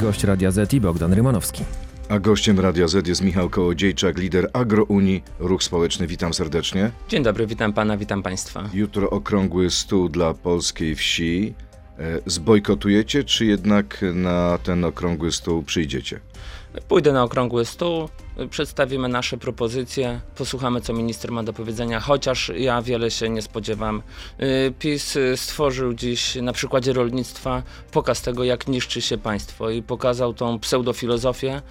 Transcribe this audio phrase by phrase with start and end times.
[0.00, 1.64] Gość Radia Z i Bogdan Rymanowski.
[2.08, 6.06] A gościem Radia Z jest Michał Kołodziejczak, lider Agrounii, Ruch Społeczny.
[6.06, 6.90] Witam serdecznie.
[7.08, 8.68] Dzień dobry, witam pana, witam państwa.
[8.74, 11.54] Jutro okrągły stół dla polskiej wsi.
[11.98, 16.20] E, Zbojkotujecie, czy jednak na ten okrągły stół przyjdziecie?
[16.88, 18.08] Pójdę na okrągły stół,
[18.50, 24.02] przedstawimy nasze propozycje, posłuchamy co minister ma do powiedzenia, chociaż ja wiele się nie spodziewam.
[24.42, 27.62] Y, PiS stworzył dziś na przykładzie rolnictwa
[27.92, 31.62] pokaz tego, jak niszczy się państwo i pokazał tą pseudofilozofię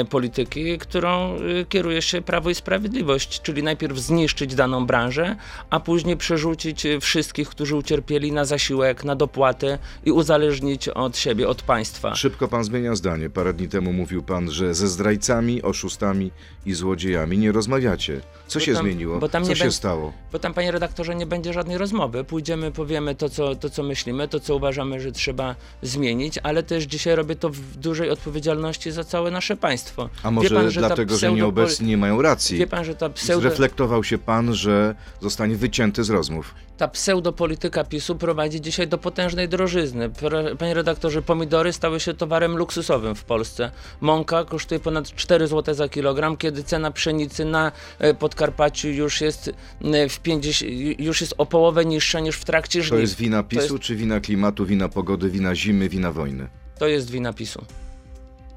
[0.00, 5.36] y, polityki, którą y, kieruje się Prawo i Sprawiedliwość, czyli najpierw zniszczyć daną branżę,
[5.70, 11.62] a później przerzucić wszystkich, którzy ucierpieli na zasiłek, na dopłaty i uzależnić od siebie, od
[11.62, 12.14] państwa.
[12.14, 13.30] Szybko pan zmienia zdanie.
[13.30, 16.30] Parę dni temu mówił pan, że ze zdrajcami, oszustami
[16.66, 18.20] i złodziejami nie rozmawiacie.
[18.46, 19.18] Co Bo się tam- zmieniło?
[19.18, 20.12] bo tam Co się stało?
[20.32, 22.24] Bo tam, panie redaktorze, nie będzie żadnej rozmowy.
[22.24, 26.84] Pójdziemy, powiemy to co, to, co myślimy, to, co uważamy, że trzeba zmienić, ale też
[26.84, 30.08] dzisiaj robię to w dużej odpowiedzialności za całe nasze państwo.
[30.22, 32.58] A może pan, że dlatego, że pseudopol- nieobecni nie mają racji?
[32.58, 36.54] Wie pan, że ta, pseudo, Zreflektował się pan, że zostanie wycięty z rozmów.
[36.76, 40.10] ta pseudopolityka PiSu prowadzi dzisiaj do potężnej drożyzny.
[40.58, 43.70] Panie redaktorze, pomidory stały się towarem luksusowym w Polsce.
[44.00, 49.50] Mąka kosztuje ponad 4 zł za kilogram, kiedy cena pszenicy na e, Podkarpaciu już jest,
[49.94, 53.00] e, w 50, już jest o połowę niższa niż w trakcie To żniw.
[53.00, 56.48] jest wina PiSu, jest- czy wina klimatu, wina pogody, wina zimy, wina wojny?
[56.78, 57.64] To jest wina PiSu.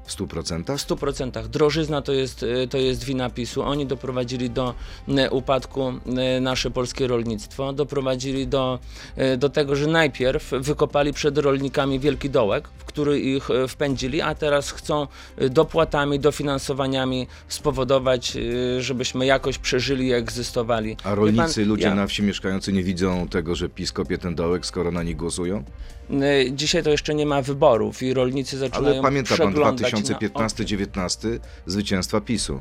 [0.04, 0.76] W stu procentach?
[0.78, 1.46] W 100%.
[1.48, 3.62] Drożyzna to jest, y, to jest wina PiSu.
[3.62, 4.74] Oni doprowadzili do
[5.08, 5.88] y, upadku
[6.36, 7.72] y, nasze polskie rolnictwo.
[7.72, 8.78] Doprowadzili do,
[9.38, 14.70] do tego, że najpierw wykopali przed rolnikami wielki dołek, w który ich wpędzili, a teraz
[14.70, 15.06] chcą
[15.50, 18.36] dopłatami, dofinansowaniami spowodować,
[18.78, 20.96] żebyśmy jakoś przeżyli i egzystowali.
[21.04, 24.34] A rolnicy, pan, ludzie ja- na wsi mieszkający nie widzą tego, że PiS kopie ten
[24.34, 25.64] dołek, skoro na nich głosują?
[26.10, 29.98] Y, Dzisiaj to jeszcze nie ma wyborów i rolnicy zaczynają Ale pamięta pan przeglądać na
[29.98, 32.60] 2015-19 zwycięstwa PiSu.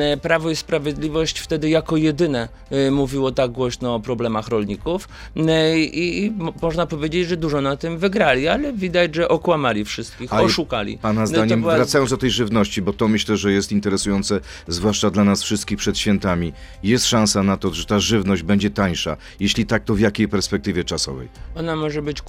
[0.00, 5.78] E, Prawo i Sprawiedliwość wtedy jako jedyne e, mówiło tak głośno o problemach rolników E,
[5.78, 10.32] i, i mo- można powiedzieć, że dużo na tym wygrali, ale widać, że okłamali wszystkich,
[10.32, 10.98] oszukali.
[10.98, 15.10] Pana No zdaniem, była- wracając do tej żywności, bo to myślę, że jest interesujące, zwłaszcza
[15.10, 19.16] dla nas wszystkich przed świętami, jest szansa na to, że ta żywność będzie tańsza.
[19.40, 21.28] Jeśli tak, to w jakiej perspektywie czasowej?
[21.56, 22.22] Ona może być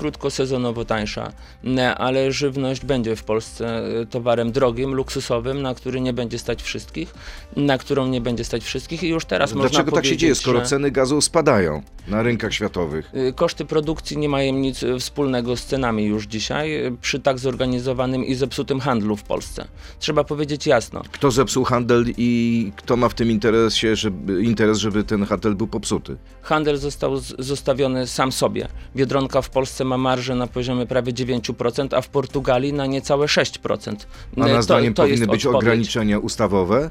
[0.50, 1.32] krótkosezonowo tańsza,
[1.78, 6.62] e, ale żywność będzie w Polsce e, towarem drogim, luksusowym, na który nie będzie stać
[6.62, 7.14] wszystkich,
[7.56, 10.62] na którą nie będzie stać wszystkich i już teraz można Dlaczego tak się dzieje, skoro
[10.62, 13.12] ceny gazu spadają na rynkach światowych?
[13.16, 18.36] Y, Koszty produkcji nie mają nic wspólnego z cenami już dzisiaj przy tak zorganizowanym i
[18.36, 19.68] zepsutym handlu w Polsce.
[20.00, 21.04] Trzeba powiedzieć jasno.
[21.12, 25.68] Kto zepsuł handel i kto ma w tym interesie, żeby, interes, żeby ten handel był
[25.68, 26.18] popsuty?
[26.42, 28.68] Handel został zostawiony sam sobie.
[28.96, 33.96] Biedronka w Polsce ma marżę na poziomie prawie 9%, a w Portugalii na niecałe 6%.
[34.36, 35.64] Pana to, zdaniem to powinny być odpowiedź.
[35.64, 36.90] ograniczenia ustawowe?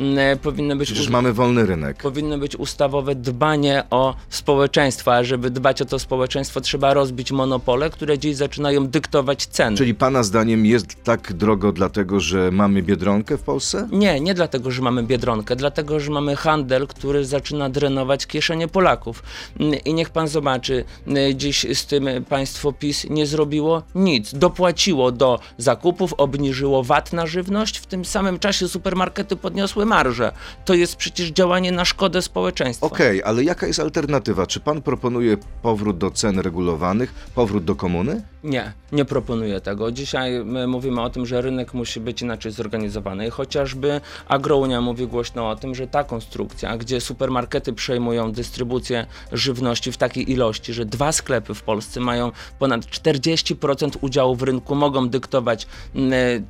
[0.00, 2.02] Y, Powinny być Przecież mamy wolny rynek.
[2.02, 7.90] Powinno być ustawowe dbanie o społeczeństwo, a żeby dbać o to społeczeństwo trzeba rozbić monopole,
[7.90, 9.76] które dziś zaczynają dyktować ceny.
[9.76, 13.88] Czyli pana zdaniem jest tak drogo dlatego, że mamy Biedronkę w Polsce?
[13.92, 19.22] Nie, nie dlatego, że mamy biedronkę, dlatego, że mamy handel, który zaczyna drenować kieszenie Polaków.
[19.60, 24.34] Mm, I niech pan zobaczy, mm, dziś z tym państwo PiS nie zrobiło nic.
[24.34, 30.32] Dopłaciło do zakupów, obniżyło VAT na żywność, w tym samym czasie supermarkety podniosły marże.
[30.64, 32.86] To jest przecież działanie na szkodę społeczeństwa.
[32.86, 34.46] Okej, ale jaka jest alternatywa?
[34.46, 38.22] Czy pan proponuje powrót do cen regulowanych, powrót do komuny?
[38.44, 39.92] Nie, nie proponuję tego.
[39.92, 43.26] Dzisiaj my mówimy o tym, że rynek musi być inaczej zorganizowany.
[43.26, 49.92] I chociażby Agrounia mówi głośno o tym, że ta konstrukcja, gdzie supermarkety przejmują dystrybucję żywności
[49.92, 55.08] w takiej ilości, że dwa sklepy w Polsce mają ponad 40% udziału w rynku, mogą
[55.08, 56.42] dyktować y,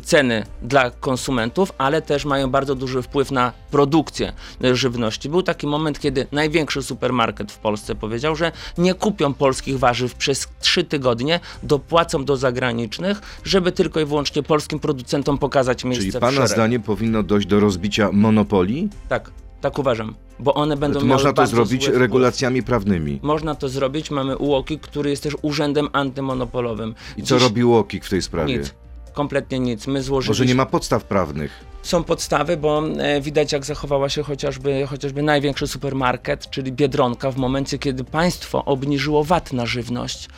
[0.00, 4.32] ceny dla konsumentów, ale też mają bardzo duży wpływ na produkcję
[4.64, 5.28] y, żywności.
[5.28, 10.48] Był taki moment, kiedy największy supermarket w Polsce powiedział, że nie kupią polskich warzyw przez
[10.60, 16.46] trzy tygodnie, dopłacą do zagranicznych, żeby tylko i wyłącznie polskim producentom pokazać miejsce Czyli pana
[16.46, 18.88] zdaniem powinno dojść do rozbicia monopolii?
[19.08, 23.20] Tak, tak uważam, bo one będą To miały można to zrobić regulacjami prawnymi.
[23.22, 26.94] Można to zrobić, mamy UOKiK, który jest też urzędem antymonopolowym.
[27.16, 28.58] I co Dziś robi Łokik w tej sprawie?
[28.58, 28.74] Nic.
[29.18, 29.86] Kompletnie nic.
[29.86, 30.30] My złożyliśmy...
[30.44, 31.64] Może nie ma podstaw prawnych.
[31.82, 37.36] Są podstawy, bo e, widać jak zachowała się chociażby, chociażby największy supermarket, czyli Biedronka w
[37.36, 40.28] momencie, kiedy państwo obniżyło VAT na żywność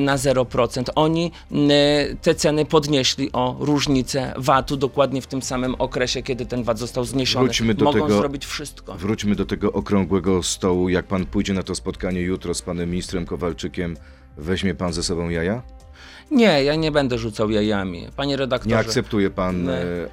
[0.00, 0.82] na 0%.
[0.94, 1.32] Oni
[2.22, 7.04] te ceny podnieśli o różnicę VAT-u dokładnie w tym samym okresie, kiedy ten VAT został
[7.04, 7.44] zniesiony.
[7.44, 8.94] Wróćmy do Mogą tego- zrobić wszystko.
[8.94, 10.88] Wróćmy do tego okrągłego stołu.
[10.88, 13.96] Jak pan pójdzie na to spotkanie jutro z panem ministrem Kowalczykiem,
[14.36, 15.62] weźmie pan ze sobą jaja?
[16.30, 18.06] Nie, ja nie będę rzucał jajami.
[18.16, 18.74] Panie redaktorze.
[18.74, 19.70] Nie akceptuje pan Nie.
[19.72, 20.08] e,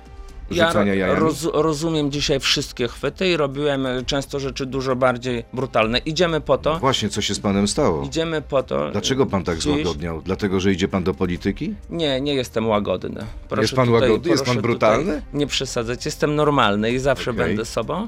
[0.51, 1.19] Ja rzucania jajami?
[1.19, 5.97] roz, rozumiem dzisiaj wszystkie chwyty i robiłem e, często rzeczy dużo bardziej brutalne.
[5.97, 6.80] Idziemy po to.
[6.80, 8.03] Właśnie, co się z panem stało?
[8.03, 8.91] Idziemy po to.
[8.91, 10.21] Dlaczego pan tak dziś- złagodniał?
[10.21, 11.75] Dlatego, że idzie pan do polityki?
[11.89, 13.25] Nie, nie jestem łagodny.
[13.50, 14.31] Proszę Jest pan tutaj, łagodny?
[14.31, 15.21] Jest pan brutalny?
[15.33, 16.06] Nie przesadzać.
[16.06, 17.45] Jestem normalny i zawsze Okej.
[17.45, 18.07] będę sobą.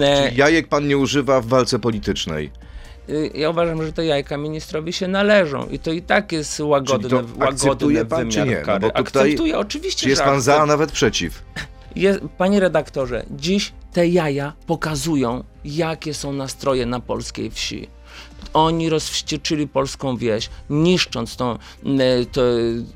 [0.00, 2.50] E, Czyli jajek pan nie używa w walce politycznej.
[3.08, 7.08] Y, ja uważam, że te jajka ministrowi się należą i to i tak jest łagodny,
[7.08, 8.56] to łagodny akceptuje pan, wymiar nie?
[8.58, 8.80] No kary.
[8.80, 11.42] tutaj- Akceptuję, oczywiście, Czy jest pan za, a nawet przeciw?
[11.96, 17.88] Je, panie redaktorze, dziś te jaja pokazują, jakie są nastroje na polskiej wsi.
[18.54, 21.58] Oni rozwścieczyli polską wieś, niszcząc tą e,
[22.32, 22.42] to,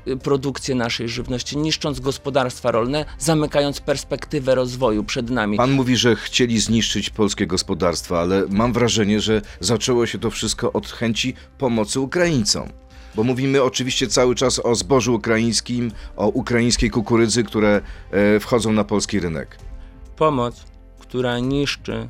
[0.07, 5.57] e, produkcję naszej żywności, niszcząc gospodarstwa rolne, zamykając perspektywę rozwoju przed nami.
[5.57, 10.73] Pan mówi, że chcieli zniszczyć polskie gospodarstwa, ale mam wrażenie, że zaczęło się to wszystko
[10.73, 12.69] od chęci pomocy Ukraińcom.
[13.15, 18.83] Bo mówimy oczywiście cały czas o zbożu ukraińskim, o ukraińskiej kukurydzy, które e, wchodzą na
[18.83, 19.57] polski rynek.
[20.15, 20.65] Pomoc,
[20.99, 22.07] która niszczy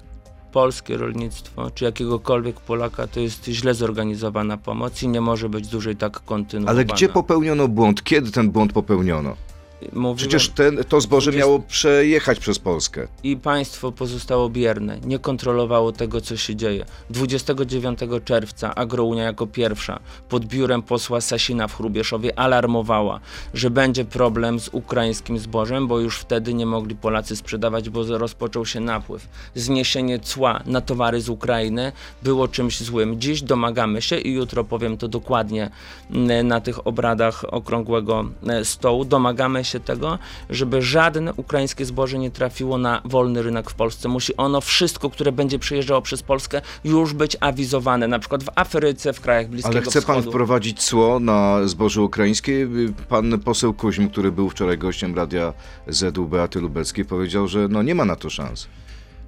[0.58, 5.96] polskie rolnictwo, czy jakiegokolwiek Polaka, to jest źle zorganizowana pomoc i nie może być dłużej
[5.96, 6.72] tak kontynuowana.
[6.72, 8.04] Ale gdzie popełniono błąd?
[8.04, 9.36] Kiedy ten błąd popełniono?
[9.82, 13.08] Mówiłem- Przecież ten, to zboże 20 miało przejechać przez Polskę.
[13.24, 16.86] i państwo pozostało bierne, nie kontrolowało tego, co się dzieje.
[17.10, 23.20] 29 czerwca Agrounia jako pierwsza pod biurem posła Sasina w Chrubieszowie alarmowała,
[23.54, 28.66] że będzie problem z ukraińskim zbożem, bo już wtedy nie mogli Polacy sprzedawać, bo rozpoczął
[28.66, 29.28] się napływ.
[29.56, 31.92] Zniesienie cła na towary z Ukrainy
[32.24, 33.22] było czymś złym.
[33.22, 35.70] Dziś domagamy się i jutro powiem to dokładnie
[36.44, 38.26] na tych obradach okrągłego
[38.64, 40.20] stołu, domagamy się tego,
[40.50, 44.10] żeby żadne ukraińskie zboże nie trafiło na wolny rynek w Polsce.
[44.10, 49.14] Musi ono wszystko, które będzie przejeżdżało przez Polskę, już być awizowane, na przykład w Afryce,
[49.14, 52.68] w krajach Bliskiego Ale chce pan wprowadzić cło na zboże ukraińskie?
[53.10, 55.54] Pan poseł Kuźm, który był wczoraj gościem radia
[55.88, 58.68] ZU Beaty Lubeckiej, powiedział, że no nie ma na to szans.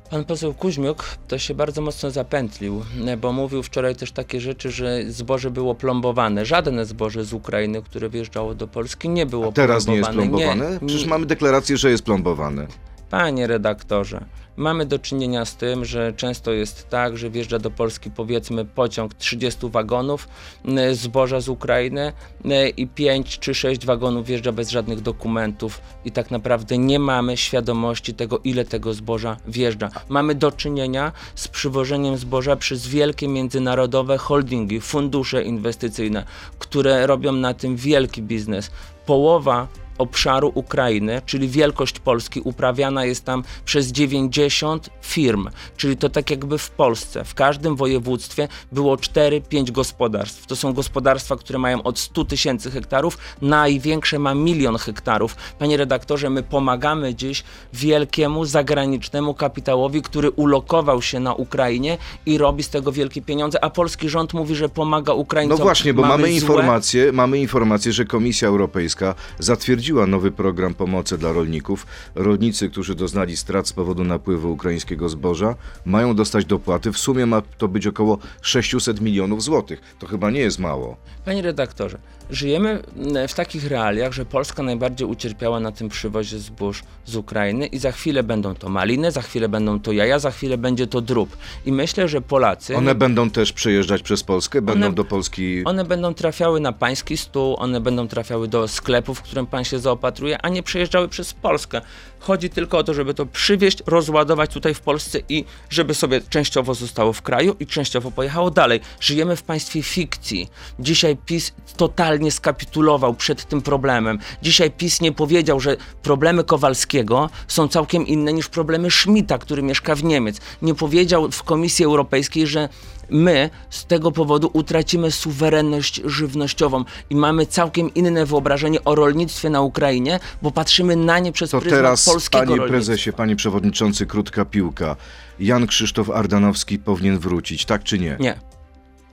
[0.09, 2.83] Pan poseł Kuźmiuk to się bardzo mocno zapętlił,
[3.21, 6.45] bo mówił wczoraj też takie rzeczy, że zboże było plombowane.
[6.45, 10.45] Żadne zboże z Ukrainy, które wjeżdżało do Polski, nie było Teraz nie jest plombowane.
[10.47, 10.79] plombowane?
[10.81, 12.67] Nie, Przecież nie- mamy deklarację, że jest plombowane.
[13.09, 14.25] Panie redaktorze,
[14.59, 19.13] mamy do czynienia z tym, że często jest tak, że wjeżdża do Polski powiedzmy pociąg
[19.13, 20.27] 30 wagonów
[20.65, 22.13] e, zboża z Ukrainy
[22.45, 27.37] e, i 5 czy 6 wagonów wjeżdża bez żadnych dokumentów i tak naprawdę nie mamy
[27.37, 29.89] świadomości tego, ile tego zboża wjeżdża.
[30.09, 36.23] Mamy do czynienia z przywożeniem zboża przez wielkie międzynarodowe holdingi, fundusze inwestycyjne,
[36.59, 38.71] które robią na tym wielki biznes.
[39.05, 39.67] Połowa
[39.99, 46.57] obszaru Ukrainy, czyli wielkość Polski, uprawiana jest tam przez 90 firm, czyli to tak jakby
[46.57, 47.23] w Polsce.
[47.23, 50.45] W każdym województwie było 4-5 gospodarstw.
[50.45, 55.35] To są gospodarstwa, które mają od 100 tysięcy hektarów, największe ma milion hektarów.
[55.59, 57.43] Panie redaktorze, my pomagamy dziś
[57.73, 63.69] wielkiemu zagranicznemu kapitałowi, który ulokował się na Ukrainie i robi z tego wielkie pieniądze, a
[63.69, 65.57] polski rząd mówi, że pomaga No Ukraińcom.
[65.57, 71.33] właśnie, bo mamy, złe informację, mamy informację, że Komisja Europejska zatwierdziła nowy program pomocy dla
[71.33, 71.87] rolników.
[72.15, 75.55] Rolnicy, którzy doznali strat z powodu napływu ukraińskiego zboża,
[75.85, 76.91] mają dostać dopłaty.
[76.91, 79.81] W sumie ma to być około 600 milionów złotych.
[79.99, 80.97] To chyba nie jest mało.
[81.25, 81.97] Panie redaktorze,
[82.29, 87.67] żyjemy mm, w takich realiach, że Polska najbardziej ucierpiała na tym przywozie zbóż z Ukrainy
[87.67, 91.01] i za chwilę będą to maliny, za chwilę będą to jaja, za chwilę będzie to
[91.01, 91.37] drób.
[91.65, 92.75] I myślę, że Polacy...
[92.75, 94.61] One będą też przejeżdżać przez Polskę?
[94.61, 95.63] Będą One- do Polski...
[95.65, 99.79] One będą trafiały na pański stół, one będą trafiały do sklepu, w którym pan się
[99.79, 101.81] zaopatruje, a nie przejeżdżały przez Polskę.
[102.19, 106.73] Chodzi tylko o to, żeby to przywieźć, rozładować tutaj w Polsce i żeby sobie częściowo
[106.73, 108.79] zostało w kraju i częściowo pojechało dalej.
[108.99, 110.49] Żyjemy w państwie fikcji.
[110.79, 114.19] Dzisiaj PiS totalnie skapitulował przed tym problemem.
[114.41, 119.95] Dzisiaj PiS nie powiedział, że problemy Kowalskiego są całkiem inne niż problemy Schmidta, który mieszka
[119.95, 120.41] w Niemiec.
[120.61, 122.69] Nie powiedział w Komisji Europejskiej, że
[123.11, 129.61] my z tego powodu utracimy suwerenność żywnościową i mamy całkiem inne wyobrażenie o rolnictwie na
[129.61, 132.71] Ukrainie, bo patrzymy na nie przez To pryzmat teraz, polskiego panie rolnictwa.
[132.73, 134.95] prezesie, panie przewodniczący, krótka piłka.
[135.39, 138.17] Jan Krzysztof Ardanowski powinien wrócić, tak czy nie?
[138.19, 138.39] Nie,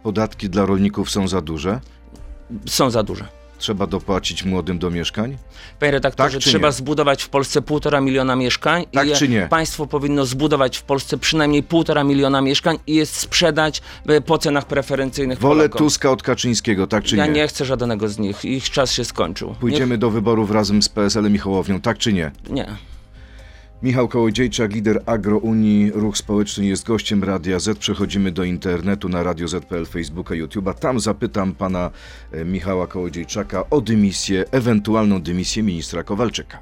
[0.03, 1.81] Podatki dla rolników są za duże?
[2.67, 3.29] są za duże.
[3.59, 5.37] Trzeba dopłacić młodym do mieszkań?
[5.81, 6.73] Panie redaktorze, Tak trzeba nie?
[6.73, 9.47] zbudować w Polsce półtora miliona mieszkań Tak czy nie?
[9.51, 14.67] państwo powinno zbudować w Polsce przynajmniej półtora miliona mieszkań i je sprzedać e, po cenach
[14.67, 15.79] preferencyjnych Wolę Polakom.
[15.79, 17.33] Tuska od Kaczyńskiego, tak czy Ja nie?
[17.33, 18.45] nie chcę żadnego z nich.
[18.45, 19.55] Ich czas się skończył.
[19.61, 22.31] Pójdziemy do wyborów razem z PSL-em i Hołownią, tak czy nie?
[22.51, 22.67] Nie.
[23.87, 27.79] Michał Kołodziejczak, lider AgroUnii Ruch Społeczny jest gościem Radia Z.
[27.79, 30.75] Przechodzimy do internetu na Radio Z.pl, Facebooka, YouTube'a.
[30.75, 31.91] Tam zapytam pana
[32.33, 36.59] e, Michała Kołodziejczaka o dymisję, ewentualną dymisję ministra Kowalczyka.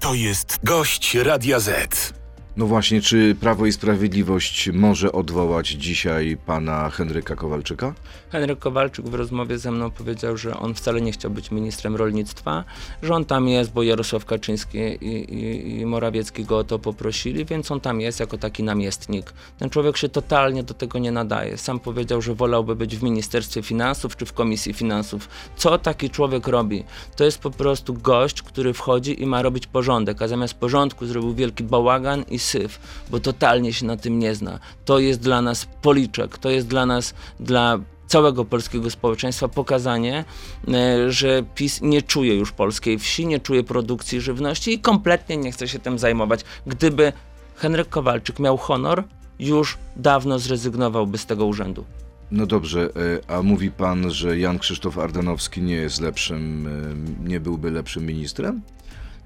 [0.00, 2.25] To jest gość Radia Z.
[2.56, 7.94] No właśnie, czy Prawo i Sprawiedliwość może odwołać dzisiaj pana Henryka Kowalczyka?
[8.30, 12.64] Henryk Kowalczyk w rozmowie ze mną powiedział, że on wcale nie chciał być ministrem rolnictwa,
[13.02, 17.44] że on tam jest, bo Jarosław Kaczyński i, i, i Morawiecki go o to poprosili,
[17.44, 19.32] więc on tam jest jako taki namiestnik.
[19.58, 21.58] Ten człowiek się totalnie do tego nie nadaje.
[21.58, 25.28] Sam powiedział, że wolałby być w Ministerstwie Finansów czy w Komisji Finansów.
[25.56, 26.84] Co taki człowiek robi?
[27.16, 31.34] To jest po prostu gość, który wchodzi i ma robić porządek, a zamiast porządku zrobił
[31.34, 34.58] wielki bałagan i syf, bo totalnie się na tym nie zna.
[34.84, 40.24] To jest dla nas policzek, to jest dla nas, dla całego polskiego społeczeństwa pokazanie,
[40.68, 45.52] e, że PiS nie czuje już polskiej wsi, nie czuje produkcji żywności i kompletnie nie
[45.52, 46.40] chce się tym zajmować.
[46.66, 47.12] Gdyby
[47.56, 49.04] Henryk Kowalczyk miał honor,
[49.38, 51.84] już dawno zrezygnowałby z tego urzędu.
[52.30, 52.90] No dobrze,
[53.28, 58.06] e, a mówi pan, że Jan Krzysztof Ardanowski nie jest lepszym, e, nie byłby lepszym
[58.06, 58.62] ministrem?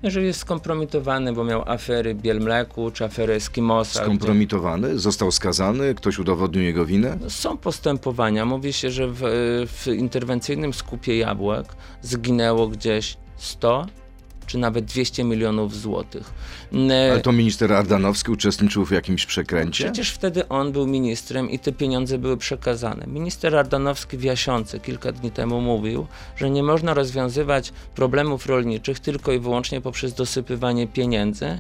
[0.03, 4.01] Jeżeli jest skompromitowany, bo miał afery Bielmleku czy afery Eskimosa.
[4.01, 4.99] gdzie- Skompromitowany?
[4.99, 5.95] Został skazany?
[5.95, 7.19] Ktoś udowodnił jego winę?
[7.29, 8.45] Są postępowania.
[8.45, 9.21] Mówi się, że w,
[9.67, 11.67] w interwencyjnym skupie jabłek
[12.03, 13.87] zginęło gdzieś 100
[14.51, 16.33] czy nawet 200 milionów złotych.
[16.91, 19.85] E, Ale to minister Ardanowski uczestniczył w jakimś przekręcie?
[19.85, 23.07] Przecież wtedy on był ministrem i te pieniądze były przekazane.
[23.07, 29.33] Minister Ardanowski w Jasiące kilka dni temu mówił, że nie można rozwiązywać problemów rolniczych tylko
[29.33, 31.59] i wyłącznie poprzez dosypywanie pieniędzy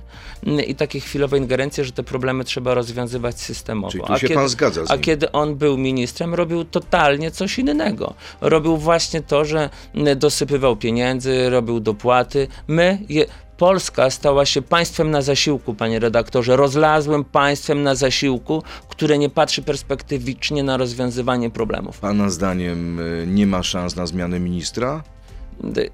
[0.66, 3.92] i takie chwilowe ingerencje, że te problemy trzeba rozwiązywać systemowo.
[3.92, 5.02] Czyli tu się pan zgadza z a nim.
[5.02, 8.14] kiedy on był ministrem, robił totalnie coś innego.
[8.40, 9.70] Robił właśnie to, że
[10.16, 12.48] dosypywał pieniędzy, robił dopłaty.
[12.68, 19.18] My, je, Polska stała się państwem na zasiłku, panie redaktorze, rozlazłym państwem na zasiłku, które
[19.18, 21.98] nie patrzy perspektywicznie na rozwiązywanie problemów.
[21.98, 25.02] Pana zdaniem y, nie ma szans na zmianę ministra?
[25.64, 25.90] Gdy-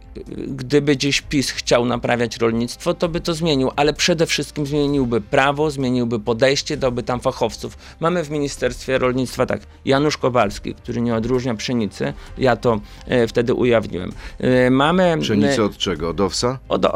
[0.46, 5.70] Gdyby dziś PiS chciał naprawiać rolnictwo, to by to zmienił, ale przede wszystkim zmieniłby prawo,
[5.70, 7.78] zmieniłby podejście, dałby tam fachowców.
[8.00, 13.54] Mamy w Ministerstwie Rolnictwa tak, Janusz Kowalski, który nie odróżnia pszenicy, ja to e, wtedy
[13.54, 14.12] ujawniłem.
[14.38, 15.18] E, mamy...
[15.20, 16.08] Pszenicę e, od czego?
[16.08, 16.58] Od owsa?
[16.68, 16.87] od,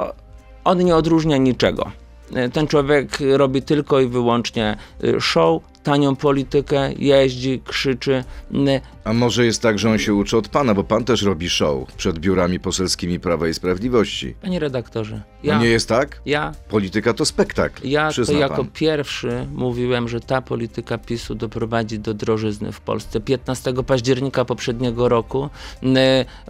[0.65, 1.91] on nie odróżnia niczego.
[2.35, 8.25] E, Ten człowiek robi tylko i wyłącznie e, show, tanią politykę, jeździ, krzyczy.
[9.05, 11.93] A może jest tak, że on się uczy od pana, bo pan też robi show
[11.97, 14.35] przed biurami poselskimi Prawa i Sprawiedliwości.
[14.43, 15.53] Panie redaktorze, Ja.
[15.53, 16.21] ja, No nie jest tak?
[16.27, 17.89] ja Polityka to spektakl.
[17.89, 18.69] Ja to jako pan.
[18.75, 23.21] pierwszy mówiłem, że ta polityka PiSu doprowadzi do drożyzny w Polsce.
[23.21, 25.49] 15 października poprzedniego roku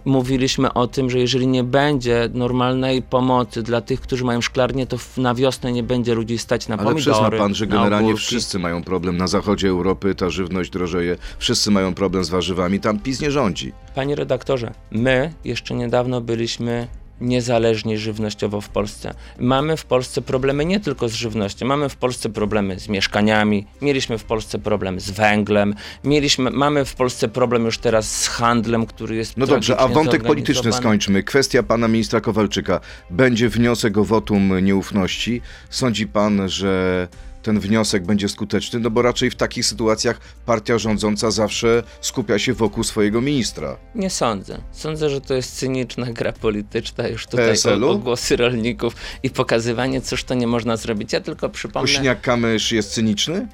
[0.05, 4.97] mówiliśmy o tym, że jeżeli nie będzie normalnej pomocy dla tych, którzy mają szklarnię, to
[5.17, 8.83] na wiosnę nie będzie ludzi stać na Ale pomidory, przyzna pan, że generalnie wszyscy mają
[8.83, 9.17] problem.
[9.21, 11.17] Na zachodzie Europy ta żywność drożeje.
[11.37, 12.79] Wszyscy mają problem z warzywami.
[12.79, 13.73] Tam PiS nie rządzi.
[13.95, 16.87] Panie redaktorze, my jeszcze niedawno byliśmy
[17.19, 19.13] niezależni żywnościowo w Polsce.
[19.39, 24.17] Mamy w Polsce problemy nie tylko z żywnością, mamy w Polsce problemy z mieszkaniami, mieliśmy
[24.17, 29.15] w Polsce problem z węglem, mieliśmy, mamy w Polsce problem już teraz z handlem, który
[29.15, 31.23] jest No dobrze, a wątek polityczny skończmy.
[31.23, 32.79] Kwestia pana ministra Kowalczyka.
[33.09, 35.41] Będzie wniosek o wotum nieufności.
[35.69, 37.07] Sądzi pan, że
[37.43, 38.79] ten wniosek będzie skuteczny?
[38.79, 43.77] No bo raczej w takich sytuacjach partia rządząca zawsze skupia się wokół swojego ministra.
[43.95, 44.61] Nie sądzę.
[44.71, 50.01] Sądzę, że to jest cyniczna gra polityczna już tutaj o, o głosy rolników i pokazywanie,
[50.01, 51.13] cóż to nie można zrobić.
[51.13, 51.87] Ja tylko przypomnę...
[51.91, 53.47] Kośniak-Kamysz jest cyniczny?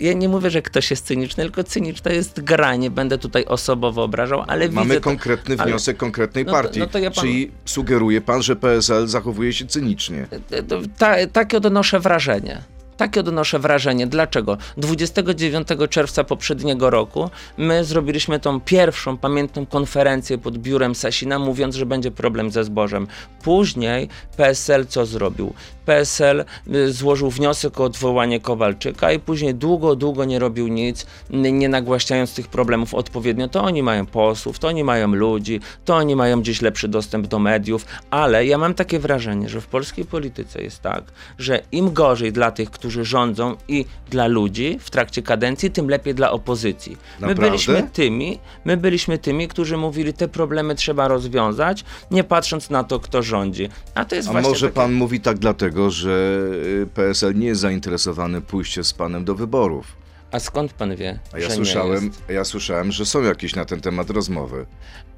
[0.00, 2.76] Ja nie mówię, że ktoś jest cyniczny, tylko cyniczne jest gra.
[2.76, 5.00] Nie będę tutaj osobowo obrażał, ale Mamy widzę.
[5.00, 6.78] to- konkretny ale- wniosek konkretnej No to- partii.
[6.80, 10.26] no to ja panu- Czyli sugeruje pan, że PSL zachowuje się cynicznie.
[10.68, 12.62] To- Ta, takie odnoszę wrażenie.
[12.98, 14.06] Takie odnoszę wrażenie.
[14.06, 14.58] Dlaczego?
[14.76, 21.86] 29 czerwca poprzedniego roku my zrobiliśmy tą pierwszą pamiętną konferencję pod biurem Sasina, mówiąc, że
[21.86, 23.06] będzie problem ze zbożem.
[23.42, 25.54] Później PSL co zrobił?
[25.86, 31.68] PSL y, złożył wniosek o odwołanie Kowalczyka i później długo, długo nie robił nic, nie
[31.68, 33.48] nagłaśniając tych problemów odpowiednio.
[33.48, 37.38] To oni mają posłów, to oni mają ludzi, to oni mają gdzieś lepszy dostęp do
[37.38, 41.04] mediów, ale ja mam takie wrażenie, że w polskiej polityce jest tak,
[41.38, 46.14] że im gorzej dla tych, którzy rządzą i dla ludzi w trakcie kadencji, tym lepiej
[46.14, 46.92] dla opozycji.
[46.92, 47.42] My Naprawdę?
[47.50, 53.00] byliśmy tymi, my byliśmy tymi, którzy mówili, te problemy trzeba rozwiązać, nie patrząc na to,
[53.00, 53.68] kto rządzi.
[53.94, 54.74] A to jest A właśnie może takie...
[54.74, 56.38] pan mówi tak dlatego, że
[56.82, 59.86] y, PSL nie jest zainteresowany pójściem z panem do wyborów?
[60.32, 64.10] A skąd pan wie, A ja słyszałem, ja słyszałem, że są jakieś na ten temat
[64.10, 64.66] rozmowy.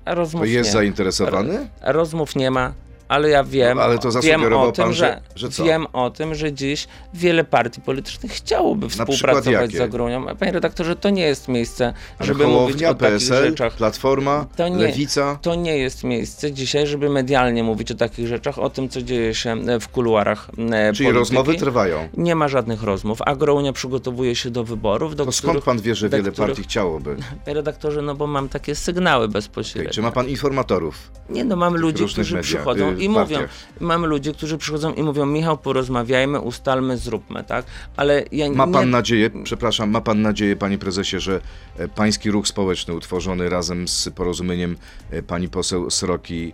[0.05, 0.73] A rozmów To jest nie.
[0.73, 1.69] zainteresowany?
[1.83, 2.73] A rozmów nie ma.
[3.11, 6.53] Ale ja wiem, No, ale wiem o tym, że, że- że wiem o tym, że
[6.53, 10.29] dziś wiele partii politycznych chciałoby współpracować z Agronią.
[10.29, 13.73] A Panie redaktorze, to nie jest miejsce, żeby mówić o takich PSL, rzeczach.
[13.77, 15.39] Platforma, To nie- Lewica.
[15.43, 19.35] To nie jest miejsce dzisiaj, żeby medialnie mówić o takich rzeczach, o tym, co dzieje
[19.35, 21.13] się e, w kuluarach e, Czyli polityki.
[21.13, 22.09] rozmowy trwają.
[22.17, 23.19] Nie ma żadnych rozmów.
[23.27, 25.37] Agrounia przygotowuje się do wyborów, do To których...
[25.51, 27.17] skąd pan wie, że wiele których- partii chciałoby?
[27.45, 29.91] Panie redaktorze, no bo mam takie sygnały Okej, bezpośrednie.
[29.91, 31.11] Czy ma pan informatorów?
[31.31, 33.51] Nie no, mamy ludzi, którzy mediach, przychodzą y, i mówią, partiach.
[33.81, 37.65] mamy ludzi, którzy przychodzą i mówią, Michał, porozmawiajmy, ustalmy, zróbmy, tak?
[37.97, 38.91] Ale ja Ma pan nie...
[38.91, 41.41] nadzieję, przepraszam, ma pan nadzieję, panie prezesie, że
[41.79, 44.77] e, pański ruch społeczny utworzony razem z porozumieniem
[45.11, 46.53] e, pani poseł Sroki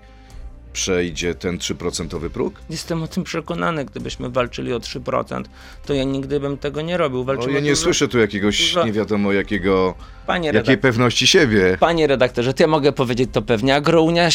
[0.80, 2.54] przejdzie ten 3% próg?
[2.70, 5.42] Jestem o tym przekonany, gdybyśmy walczyli o 3%,
[5.86, 7.20] to ja nigdy bym tego nie robił.
[7.20, 9.94] O, Walczymy ja nie dużo- słyszę tu jakiegoś dużo- nie wiadomo jakiego,
[10.26, 11.76] Panie, jakiej redaktorze, pewności siebie.
[11.80, 14.28] panie redaktorze, to ja mogę powiedzieć to pewnie, Agrounia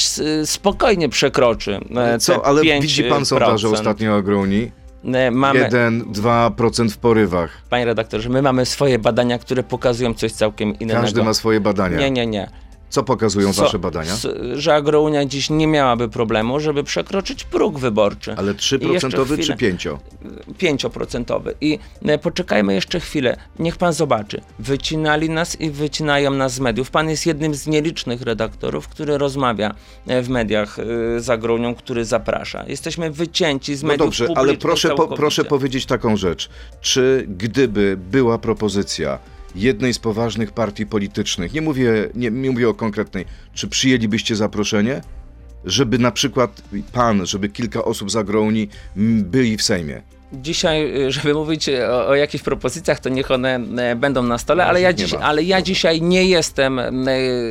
[0.46, 2.82] spokojnie przekroczy e, Co, te ale 5%.
[2.82, 4.72] widzi pan sondaże ostatnio o Gruni?
[5.14, 7.62] E, Mamy, 1-2% w porywach.
[7.70, 11.02] panie redaktorze, my mamy swoje badania, które pokazują coś całkiem innego.
[11.02, 11.98] Każdy ma swoje badania.
[11.98, 12.50] Nie, nie, nie.
[12.92, 14.14] Co pokazują Co- wasze badania?
[14.54, 18.34] Że Agrounia dziś nie miałaby problemu, żeby przekroczyć próg wyborczy.
[18.38, 19.56] Ale I jeszcze 3% czy chwilę.
[19.58, 19.98] 5%?
[20.60, 21.54] 5%.
[21.62, 23.38] I e, poczekajmy jeszcze chwilę.
[23.60, 24.42] Niech pan zobaczy.
[24.60, 26.92] Wycinali nas i wycinają nas z mediów.
[26.92, 29.76] Pan jest jednym z nielicznych redaktorów, który rozmawia
[30.08, 30.84] e, w mediach e,
[31.20, 32.66] z Agronią, który zaprasza.
[32.68, 36.50] Jesteśmy wycięci z No mediów dobrze, ale proszę, po, proszę powiedzieć taką rzecz.
[36.82, 39.20] Czy gdyby była propozycja
[39.56, 45.02] jednej z poważnych partii politycznych, nie mówię, nie, nie mówię o konkretnej, czy przyjęlibyście zaproszenie,
[45.66, 46.62] żeby na przykład
[46.94, 50.02] pan, żeby kilka osób z Agrouni byli w Sejmie?
[50.34, 54.82] Dzisiaj, żeby mówić o, o jakichś propozycjach, to niech one e, będą na stole, ale
[54.82, 56.88] ja, dziś, ale ja dzisiaj nie jestem, e,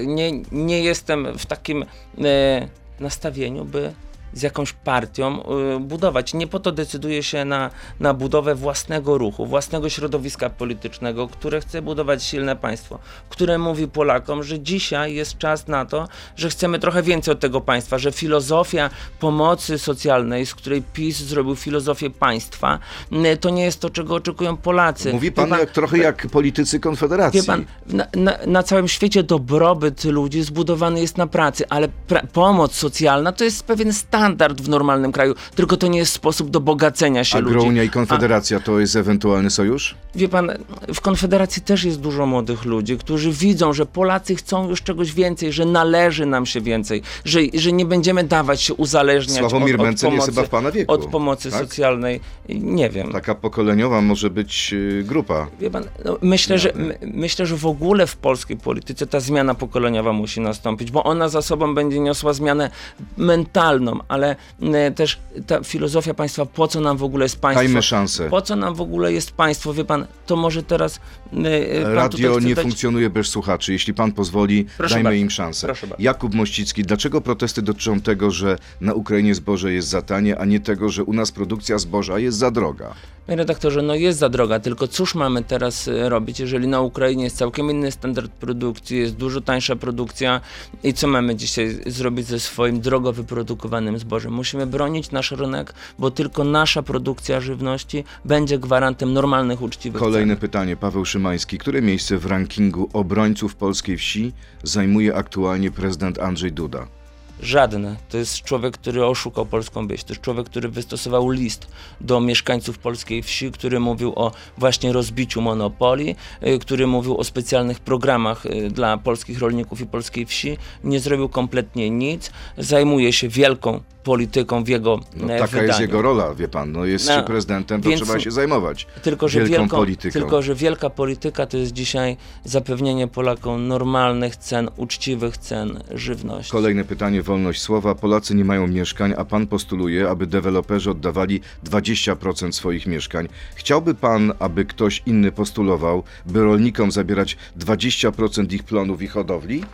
[0.07, 1.85] nie, nie jestem w takim
[2.25, 2.69] e,
[3.01, 3.93] nastawieniu, by
[4.33, 6.35] z jakąś partią e, budować.
[6.35, 7.71] Nie po to decyduję się na,
[8.01, 14.43] na budowę własnego ruchu, własnego środowiska politycznego, które chce budować silne państwo, które mówi Polakom,
[14.43, 18.91] że dzisiaj jest czas na to, że chcemy trochę więcej od tego państwa, że filozofia
[19.21, 22.79] pomocy socjalnej, z której PiS zrobił filozofię państwa,
[23.13, 25.13] m, to nie jest to, czego oczekują Polacy.
[25.13, 27.41] Mówi pan, jak, trochę jak politycy Konfederacji.
[27.41, 32.27] Wie pan, na, na, na całym świecie dobrobyt ludzi zbudowany jest na pracy, ale pra-
[32.27, 36.61] pomoc socjalna to jest pewien standard w normalnym kraju, tylko to nie jest sposób do
[36.61, 37.57] bogacenia się ludzi.
[37.57, 39.95] Agrounia i Konfederacja to jest ewentualny sojusz?
[40.15, 40.51] Wie pan,
[40.95, 45.53] w Konfederacji też jest dużo młodych ludzi, którzy widzą, że Polacy chcą już czegoś więcej,
[45.53, 49.87] że należy nam się więcej, że, że nie będziemy dawać się uzależniać Sławomir od, od
[49.87, 51.61] Mencen jest pomocy, chyba w pana wieku, od pomocy tak?
[51.61, 52.21] socjalnej.
[52.49, 53.13] Nie wiem.
[53.13, 55.47] Taka pokoleniowa może być y, grupa.
[55.61, 59.55] Wie pan, no, myślę, że, my, myślę, że w ogóle w polskiej polityce ta zmiana
[59.55, 62.71] pokoleniowa musi nastąpić, bo ona za sobą będzie niosła zmianę
[63.17, 67.63] mentalną, ale m, też ta filozofia państwa, po co nam w ogóle jest państwo?
[67.65, 68.29] Dajmy szansę.
[68.31, 69.75] Po co nam w ogóle jest państwo?
[69.75, 71.01] Wie pan, to może teraz.
[71.33, 71.45] m,
[71.83, 73.73] pan Radio nie dać- funkcjonuje bez słuchaczy.
[73.73, 75.17] Jeśli pan pozwoli, Proszę dajmy bardzo.
[75.23, 75.73] im szansę.
[75.99, 80.61] Jakub Mościcki, dlaczego protesty dotyczą tego, że na Ukrainie zboże jest za tanie, a nie
[80.61, 82.95] tego, że u nas produkcja zboża jest za droga?
[83.31, 87.25] Panie redaktorze, no jest za droga, tylko cóż mamy teraz e, robić, jeżeli na Ukrainie
[87.25, 90.41] jest całkiem inny standard produkcji, jest dużo tańsza produkcja
[90.83, 94.33] i co mamy dzisiaj zrobić ze swoim drogo wyprodukowanym zbożem?
[94.33, 100.41] Musimy bronić nasz rynek, bo tylko nasza produkcja żywności będzie gwarantem normalnych, uczciwych Kolejne cen.
[100.41, 100.77] pytanie.
[100.77, 101.59] Paweł Szymański.
[101.59, 107.00] Które miejsce w rankingu obrońców polskiej wsi zajmuje aktualnie prezydent Andrzej Duda?
[107.43, 107.97] Żadne.
[108.09, 110.05] To jest człowiek, który oszukał polską wieś.
[110.05, 111.67] To jest człowiek, który wystosował list
[112.01, 117.81] do mieszkańców polskiej wsi, który mówił o właśnie rozbiciu monopolii, y, który mówił o specjalnych
[117.81, 120.57] programach y, dla polskich rolników i polskiej wsi.
[120.85, 122.31] Nie zrobił kompletnie nic.
[122.59, 125.69] Zajmuje się wielką polityką w jego No, e, taka wydaniu.
[125.69, 126.73] jest jego rola, wie pan.
[126.73, 130.13] No, jest No, prezydentem, to więc- trzeba się zajmować Tylko że, wielką wielką, polityką.
[130.13, 136.53] tylko, że wielka polityka to jest dzisiaj zapewnienie Polakom normalnych cen, uczciwych cen żywności.
[136.53, 137.95] Kolejne pytanie, wolność słowa.
[137.95, 143.29] Polacy nie mają mieszkań, a pan postuluje, aby deweloperzy oddawali 20% swoich mieszkań.
[143.55, 149.65] Chciałby pan, aby ktoś inny postulował, by rolnikom zabierać 20% ich plonów i hodowli?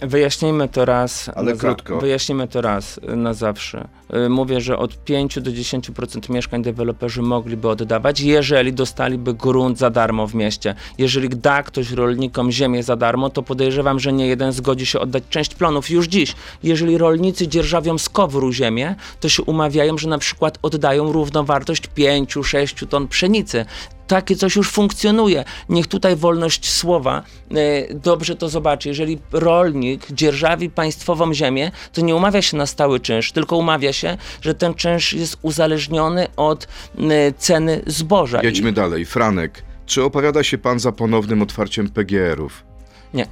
[0.00, 1.30] Wyjaśnijmy to raz.
[1.34, 2.00] Ale krótko.
[2.00, 3.88] Wyjaśnijmy to raz na zawsze.
[4.14, 9.90] Y, Mówię, że od 5 do 10% mieszkań deweloperzy mogliby oddawać, jeżeli dostaliby grunt za
[9.90, 10.74] darmo w mieście.
[10.98, 15.24] Jeżeli da ktoś rolnikom ziemię za darmo, to podejrzewam, że nie jeden zgodzi się oddać
[15.30, 16.34] część plonów już dziś.
[16.62, 22.86] Jeżeli rolnicy dzierżawią z kowru ziemię, to się umawiają, że na przykład oddają równowartość 5-6
[22.86, 23.64] ton pszenicy.
[24.06, 25.44] takie coś już funkcjonuje.
[25.68, 28.88] Niech tutaj wolność słowa e, dobrze to zobaczy.
[28.88, 33.95] Jeżeli rolnik dzierżawi państwową ziemię, to nie umawia się na stały czynsz, tylko umawia się,
[34.40, 38.42] że ten czynsz jest uzależniony od e, ceny zboża.
[38.42, 39.04] Jedźmy dalej.
[39.04, 42.64] Franek, czy opowiada się pan za ponownym otwarciem PGR-ów?
[43.14, 43.26] Nie.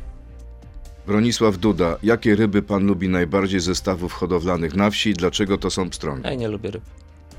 [1.07, 5.71] Bronisław Duda, jakie ryby pan lubi najbardziej ze stawów hodowlanych na wsi i dlaczego to
[5.71, 6.23] są pstrągi?
[6.25, 6.83] Ja nie lubię ryb.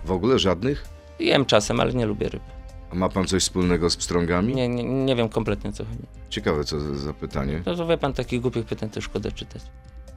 [0.06, 0.86] W ogóle żadnych?
[1.20, 2.44] Jem czasem, ale nie lubię ryb.
[2.92, 4.56] A ma pan coś wspólnego z pstrągami?
[4.56, 6.02] Nie, nie, nie wiem kompletnie co chodzi.
[6.30, 7.62] Ciekawe co za, za pytanie.
[7.66, 9.62] To, to wie pan, takich głupich pytań to szkoda czytać.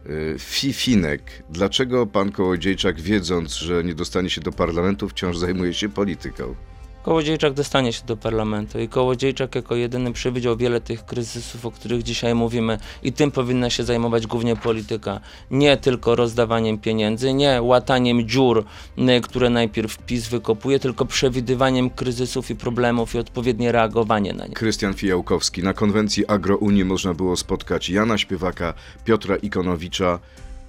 [0.09, 5.89] Y, Fifinek, dlaczego pan Kołodziejczak wiedząc, że nie dostanie się do parlamentu wciąż zajmuje się
[5.89, 6.55] polityką?
[7.03, 12.03] Kołodziejczak dostanie się do parlamentu i Kołodziejczak jako jedyny przewidział wiele tych kryzysów, o których
[12.03, 15.21] dzisiaj mówimy i tym powinna się zajmować głównie polityka.
[15.51, 18.65] Nie tylko rozdawaniem pieniędzy, nie łataniem dziur,
[18.99, 24.55] y, które najpierw PiS wykopuje, tylko przewidywaniem kryzysów i problemów i odpowiednie reagowanie na nie.
[24.55, 25.63] Krystian Fijałkowski.
[25.63, 30.19] Na konwencji Agrounii można było spotkać Jana Śpiewaka, Piotra Ikonowicza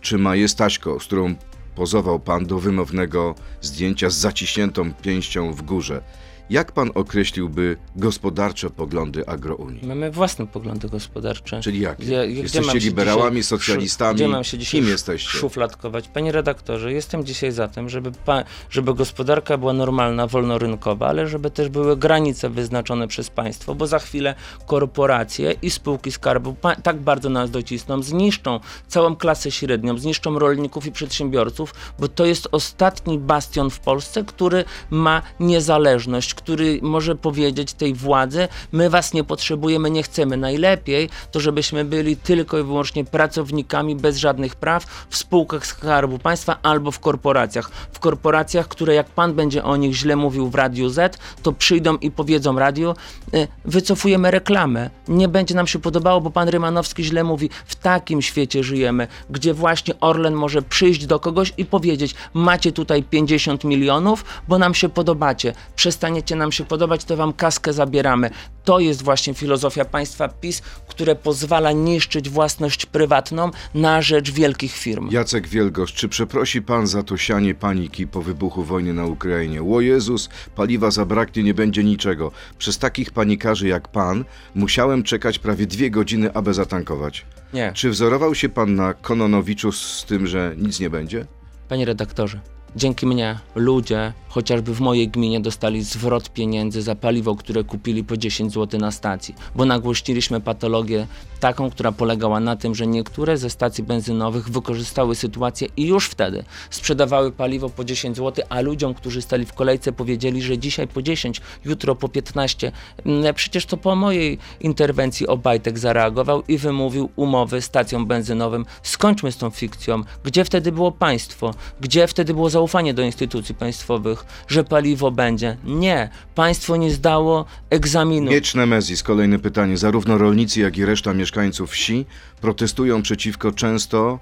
[0.02, 1.36] czy Maję Staśko, z którą
[1.76, 6.02] pozował pan do wymownego zdjęcia z zaciśniętą pięścią w górze.
[6.50, 9.88] Jak pan określiłby gospodarcze poglądy Agrounii?
[9.88, 11.60] Mamy własne poglądy gospodarcze.
[11.62, 12.06] Czyli jakie?
[12.12, 14.16] Ja- Jesteście liberałami, dzisiaj socjalistami?
[14.16, 15.30] Gdzie mam się dzisiaj Kim jesteście?
[15.30, 16.08] szufladkować?
[16.08, 21.52] Panie redaktorze, jestem dzisiaj za tym, żeby, pa, żeby gospodarka była normalna, wolnorynkowa, ale żeby
[21.52, 24.36] też były granice wyznaczone przez państwo, bo za chwilę
[24.68, 30.92] korporacje i spółki skarbu tak bardzo nas docisną, zniszczą całą klasę średnią, zniszczą rolników i
[30.92, 37.94] przedsiębiorców, bo to jest ostatni bastion w Polsce, który ma niezależność, który może powiedzieć tej
[37.94, 40.38] władzy, my was nie potrzebujemy, nie chcemy.
[40.38, 46.58] Najlepiej to, żebyśmy byli tylko i wyłącznie pracownikami bez żadnych praw w spółkach Skarbu Państwa
[46.64, 47.72] albo w korporacjach.
[47.92, 51.98] W korporacjach, które jak pan będzie o nich źle mówił w Radiu Z, to przyjdą
[51.98, 52.96] i powiedzą radiu,
[53.34, 54.90] y, wycofujemy reklamę.
[55.08, 57.50] Nie będzie nam się podobało, bo pan Rymanowski źle mówi.
[57.66, 63.04] W takim świecie żyjemy, gdzie właśnie Orlen może przyjść do kogoś i powiedzieć, macie tutaj
[63.04, 65.54] 50 milionów, bo nam się podobacie.
[65.76, 68.30] Przestaniecie nam się podobać, to wam kaskę zabieramy.
[68.64, 75.10] To jest właśnie filozofia państwa PiS, które pozwala niszczyć własność prywatną na rzecz wielkich firm.
[75.12, 79.64] Jacek Wielgosz, czy przeprosi pan za to sianie paniki po wybuchu wojny na Ukrainie?
[79.64, 82.32] O Jezus, paliwa zabraknie, nie będzie niczego.
[82.58, 87.26] Przez takich panikarzy jak pan musiałem czekać prawie dwie godziny, aby zatankować.
[87.54, 91.26] Nie, Czy wzorował się pan na Kononowiczu z tym, że nic nie będzie?
[91.70, 92.40] panie redaktorze.
[92.76, 98.18] Dzięki mnie ludzie, chociażby w mojej gminie, dostali zwrot pieniędzy za paliwo, które kupili po
[98.18, 101.08] 10 zł na stacji, bo nagłośniliśmy patologię
[101.40, 106.44] taką, która polegała na tym, że niektóre ze stacji benzynowych wykorzystały sytuację i już wtedy
[106.70, 111.02] sprzedawały paliwo po 10 zł, a ludziom, którzy stali w kolejce, powiedzieli, że dzisiaj po
[111.02, 112.72] 10, jutro po 15.
[113.06, 118.66] Mm, Przecież to po mojej interwencji Obajtek zareagował i wymówił umowy stacjom benzynowym.
[118.84, 120.04] Skończmy z tą fikcją.
[120.24, 121.54] Gdzie wtedy było państwo?
[121.82, 125.58] Gdzie wtedy było zaufanie do instytucji państwowych, że paliwo będzie?
[125.64, 126.10] Nie.
[126.36, 128.32] Państwo nie zdało egzaminu.
[128.32, 129.78] Miecz Nemezis, kolejne pytanie.
[129.78, 132.06] Zarówno rolnicy, jak i reszta mieszkańców wsi
[132.42, 134.20] protestują przeciwko często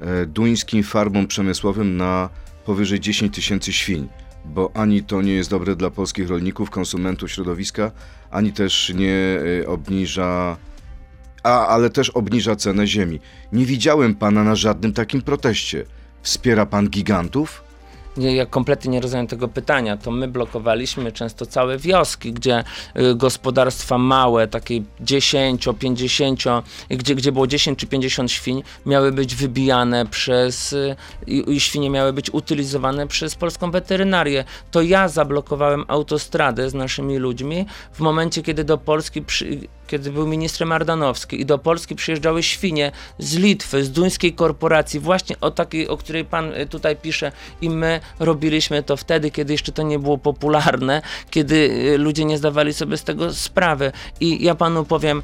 [0.00, 2.28] e, duńskim farmom przemysłowym na
[2.64, 4.08] powyżej 10 tysięcy świń,
[4.44, 7.90] bo ani to nie jest dobre dla polskich rolników, konsumentów środowiska,
[8.30, 10.56] ani też nie e, obniża,
[11.42, 13.20] a, ale też obniża cenę ziemi.
[13.52, 15.84] Nie widziałem pana na żadnym takim proteście.
[16.22, 17.64] Wspiera pan gigantów?
[18.16, 19.96] Nie, ja kompletnie nie rozumiem tego pytania.
[19.96, 22.64] To my blokowaliśmy często całe wioski, gdzie
[22.96, 26.44] y, gospodarstwa małe, takie 10, 50,
[26.88, 30.96] gdzie, gdzie było 10 czy 50 świń, miały być wybijane przez y,
[31.26, 34.44] i, świnie miały być utylizowane przez polską weterynarię.
[34.70, 40.26] To ja zablokowałem autostradę z naszymi ludźmi w momencie, kiedy do Polski przy, kiedy był
[40.26, 45.88] ministrem Ardanowski i do Polski przyjeżdżały świnie z Litwy, z duńskiej korporacji, właśnie o takiej,
[45.88, 47.32] o której pan y, tutaj pisze.
[47.60, 52.38] I my robiliśmy to wtedy, kiedy jeszcze to nie było popularne, kiedy y, ludzie nie
[52.38, 53.92] zdawali sobie z tego sprawy.
[54.20, 55.22] I ja panu powiem,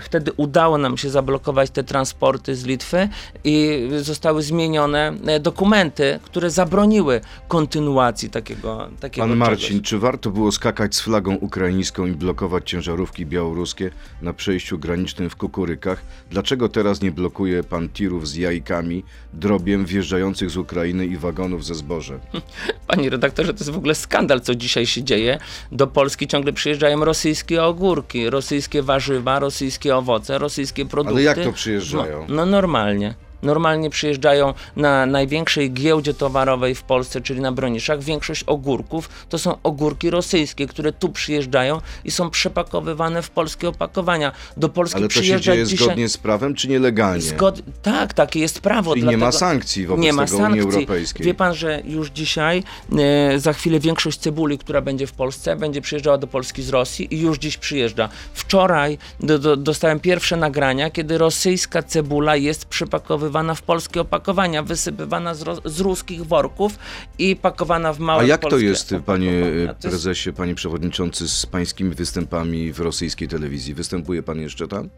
[0.00, 3.08] wtedy udało nam się zablokować te transporty z Litwy
[3.44, 9.48] i zostały zmienione y, dokumenty, które zabroniły kontynuacji takiego, takiego Pan czegoś.
[9.48, 13.90] Marcin, czy warto było skakać z flagą ukraińską i blokować ciężarówki białoruskie
[14.22, 16.02] na przejściu granicznym w Kukurykach?
[16.30, 21.74] Dlaczego teraz nie blokuje pan tirów z jajkami, drobiem wjeżdżających z Ukrainy i wagonów ze
[21.74, 22.20] zbożem?
[22.86, 25.38] Panie redaktorze, to jest w ogóle skandal, co dzisiaj się dzieje.
[25.72, 31.14] Do Polski ciągle przyjeżdżają rosyjskie ogórki, rosyjskie warzywa, rosyjskie owoce, rosyjskie produkty.
[31.14, 32.24] Ale jak to przyjeżdżają?
[32.28, 33.14] No, no normalnie.
[33.44, 38.02] Normalnie przyjeżdżają na największej giełdzie towarowej w Polsce, czyli na Broniszach.
[38.02, 44.32] Większość ogórków to są ogórki rosyjskie, które tu przyjeżdżają i są przepakowywane w polskie opakowania.
[44.56, 45.86] Do Polski Ale to się dzieje dzisiaj...
[45.86, 47.22] zgodnie z prawem, czy nielegalnie?
[47.22, 47.62] Zgod...
[47.82, 48.90] Tak, takie jest prawo.
[48.94, 49.26] Czyli nie dlatego...
[49.26, 50.62] ma sankcji wobec nie ma tego sankcji.
[50.62, 51.26] Unii Europejskiej.
[51.26, 52.62] Wie pan, że już dzisiaj,
[52.98, 57.14] e, za chwilę większość cebuli, która będzie w Polsce, będzie przyjeżdżała do Polski z Rosji
[57.14, 58.08] i już dziś przyjeżdża.
[58.34, 65.34] Wczoraj do, do, dostałem pierwsze nagrania, kiedy rosyjska cebula jest przypakowywana w polskie opakowania, wysypywana
[65.34, 66.78] z, ro, z ruskich worków
[67.18, 71.28] i pakowana w małe A jak to jest, panie e, To jest- prezesie, panie przewodniczący,
[71.28, 73.74] z pańskimi występami w rosyjskiej telewizji?
[73.74, 74.88] Występuje pan jeszcze tam?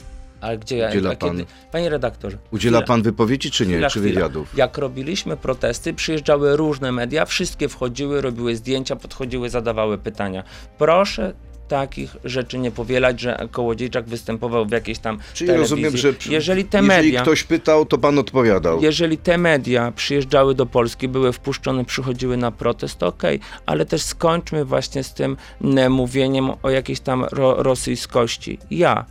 [0.40, 2.38] Ale gdzie ja, udziela kiedy, pan- Panie redaktorze.
[2.50, 3.72] Udziela pan wypowiedzi, czy nie?
[3.74, 4.14] Chwila, czy chwila.
[4.14, 4.56] wywiadów?
[4.56, 10.42] Jak robiliśmy protesty, przyjeżdżały różne media, wszystkie wchodziły, robiły zdjęcia, podchodziły, zadawały pytania.
[10.78, 11.32] Proszę
[11.68, 15.76] takich rzeczy nie powielać, że Kołodziejczak występował w jakiejś tam Czyli telewizji.
[15.76, 18.82] rozumiem, że przy- jeżeli te jeżeli media, ktoś pytał, to pan odpowiadał.
[18.82, 24.64] jeżeli te media przyjeżdżały do Polski, były wpuszczone, przychodziły na protest, okej, ale też skończmy
[24.64, 28.58] właśnie z tym mm, mówieniem o jakiejś tam ro, rosyjskości.
[28.70, 29.04] Ja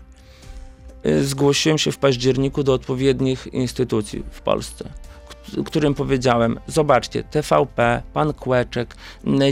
[1.05, 4.89] y, zgłosiłem się w październiku do odpowiednich instytucji w Polsce,
[5.65, 8.95] którym powiedziałem, zobaczcie, TVP, pan Kłeczek,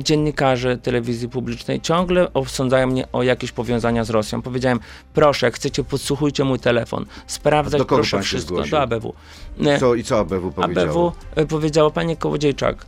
[0.02, 4.42] dziennikarze telewizji publicznej ciągle osądzają mnie o jakieś powiązania z Rosją.
[4.42, 4.80] Powiedziałem,
[5.14, 8.72] proszę, jak chcecie, podsłuchujcie mój telefon, sprawdzać Do kogo proszę pan wszystko, zgłosił?
[8.72, 9.14] do ABW.
[9.80, 11.08] Co, I co ABW powiedziało?
[11.08, 12.86] ABW e, powiedziało, panie Kołodziejczak,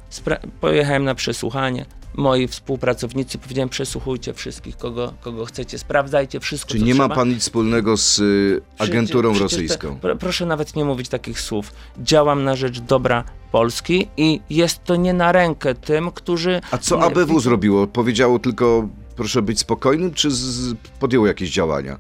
[0.61, 1.85] pojechałem na przesłuchanie,
[2.17, 7.41] moi współpracownicy powiedziałem, przesłuchujcie wszystkich, kogo, kogo chcecie, sprawdzajcie wszystko, Czy nie ma pan nic
[7.41, 9.99] wspólnego z y, agenturą Przecież- przecież rosyjską?
[9.99, 11.71] Pro, proszę nawet nie mówić takich słów.
[11.99, 16.61] Działam na rzecz dobra Polski i jest to nie na rękę tym, którzy...
[16.71, 17.87] A co ABW zrobiło?
[17.87, 21.97] Powiedziało tylko, proszę być spokojnym, czy z, podjęło jakieś działania?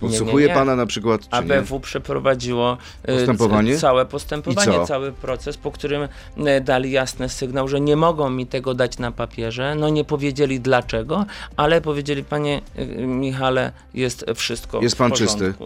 [0.00, 0.54] Podsłuchuje nie.
[0.54, 1.58] pana na przykład, czy nie?
[1.58, 3.78] ABW przeprowadziło e, Postępowanie?
[3.78, 8.74] całe postępowanie, cały proces, po którym e, dali jasny sygnał, że nie mogą mi tego
[8.74, 9.74] dać na papierze.
[9.74, 15.64] No nie powiedzieli dlaczego, ale powiedzieli, panie e, Michale, jest wszystko Jest w pan porządku.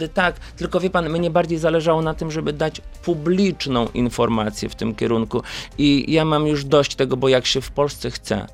[0.00, 4.74] E, Tak, tylko wie pan, mnie bardziej zależało na tym, żeby dać publiczną informację w
[4.74, 5.42] tym kierunku.
[5.78, 8.46] I ja mam już dość tego, bo jak się w Polsce chce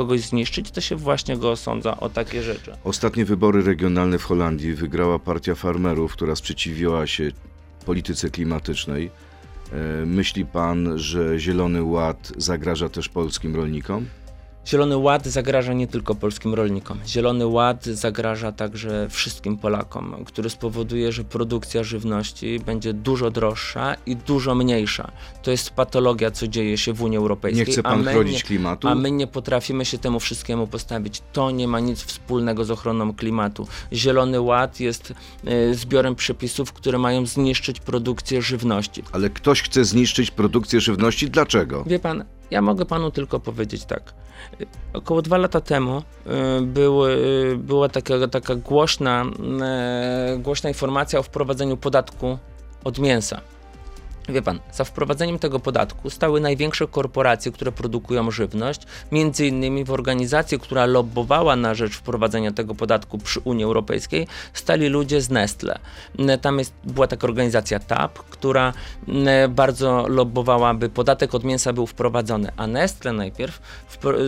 [0.00, 2.72] kogoś zniszczyć, to się właśnie go osądza o takie rzeczy.
[2.84, 7.30] Ostatnie wybory regionalne w Holandii wygrała partia farmerów, która sprzeciwiła się
[7.86, 9.10] polityce klimatycznej.
[9.72, 14.06] E, Myśli pan, że Zielony Ład zagraża też polskim rolnikom?
[14.66, 16.98] Zielony Ład zagraża nie tylko polskim rolnikom.
[17.06, 24.16] Zielony Ład zagraża także wszystkim Polakom, który spowoduje, że produkcja żywności będzie dużo droższa i
[24.16, 25.12] dużo mniejsza.
[25.42, 27.66] To jest patologia, co dzieje się w Unii Europejskiej.
[27.66, 28.88] Nie chce pan chronić klimatu?
[28.88, 31.22] A my nie potrafimy się temu wszystkiemu postawić.
[31.32, 33.68] To nie ma nic wspólnego z ochroną klimatu.
[33.92, 39.02] Zielony Ład jest e, zbiorem przepisów, które mają zniszczyć produkcję żywności.
[39.12, 41.30] Ale ktoś chce zniszczyć produkcję żywności.
[41.30, 41.84] Dlaczego?
[41.86, 44.14] Wie pan, ja mogę panu tylko powiedzieć tak.
[44.92, 45.98] Około dwa lata temu
[46.58, 49.24] y, był, y, była taka, taka głośna,
[50.34, 52.38] y, głośna informacja o wprowadzeniu podatku
[52.84, 53.40] od mięsa.
[54.30, 58.80] Wie pan, za wprowadzeniem tego podatku stały największe korporacje, które produkują żywność,
[59.12, 64.88] między innymi w organizacji, która lobbowała na rzecz wprowadzenia tego podatku przy Unii Europejskiej, stali
[64.88, 65.78] ludzie z Nestle.
[66.18, 68.72] N- Tam jest, była taka organizacja TAP, która
[69.08, 73.60] n- bardzo lobbowała, by podatek od mięsa był wprowadzony, a Nestle najpierw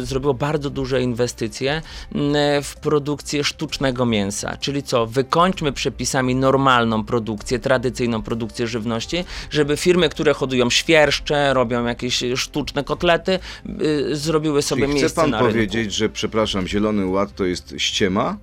[0.03, 1.83] zrobiło bardzo duże inwestycje
[2.15, 9.77] n- w produkcję sztucznego mięsa, czyli co, wykończmy przepisami normalną produkcję, tradycyjną produkcję żywności, żeby
[9.77, 13.39] firmy, które hodują świerszcze, robią jakieś sztuczne kotlety,
[13.83, 15.53] y, zrobiły sobie Czyli miejsce chce pan na rynku.
[15.53, 18.39] powiedzieć, że, przepraszam, Zielony Ład to jest ściema?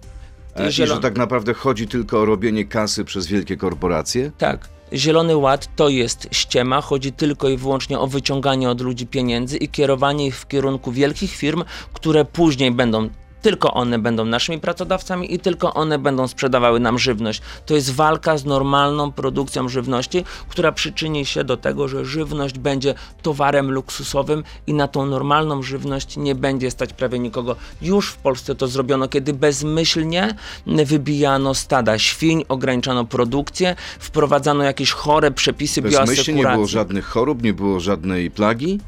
[0.55, 4.31] To E, I że tak naprawdę chodzi tylko o robienie kasy przez wielkie korporacje?
[4.38, 4.69] Tak.
[4.93, 9.69] Zielony Ład to jest ściema, chodzi tylko i wyłącznie o wyciąganie od ludzi pieniędzy i
[9.69, 13.09] kierowanie ich w kierunku wielkich firm, które później będą
[13.41, 17.41] tylko one będą naszymi pracodawcami i tylko one będą sprzedawały nam żywność.
[17.65, 22.93] To jest walka z normalną produkcją żywności, która przyczyni się do tego, że żywność będzie
[23.21, 27.56] towarem luksusowym i na tą normalną żywność nie będzie stać prawie nikogo.
[27.82, 35.32] Już w Polsce to zrobiono, kiedy bezmyślnie wybijano stada świń, ograniczano produkcję, wprowadzano jakieś chore
[35.32, 36.73] przepisy Bezmyślnie nie było bioasekuracji.
[36.73, 38.80] żadnych chorób, nie było żadnej plagi?